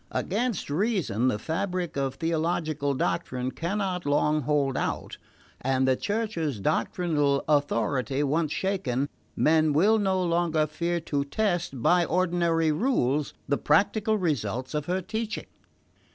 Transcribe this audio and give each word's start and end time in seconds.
Against 0.09 0.71
reason 0.71 1.27
the 1.27 1.37
fabric 1.37 1.95
of 1.95 2.15
theological 2.15 2.95
doctrine 2.95 3.51
cannot 3.51 4.03
long 4.03 4.41
hold 4.41 4.75
out, 4.75 5.17
and 5.61 5.87
the 5.87 5.95
Church's 5.95 6.59
doctrinal 6.59 7.43
authority 7.47 8.23
once 8.23 8.51
shaken, 8.51 9.09
men 9.35 9.73
will 9.73 9.99
no 9.99 10.19
longer 10.23 10.65
fear 10.65 10.99
to 11.01 11.23
test 11.23 11.83
by 11.83 12.03
ordinary 12.03 12.71
rules 12.71 13.35
the 13.47 13.59
practical 13.59 14.17
results 14.17 14.73
of 14.73 14.87
her 14.87 15.03
teaching. 15.03 15.45